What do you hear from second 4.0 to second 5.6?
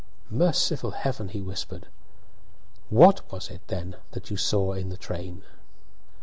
that you saw in the train?